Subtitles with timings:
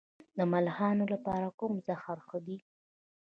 [0.37, 2.57] د ملخانو لپاره کوم زهر ښه دي؟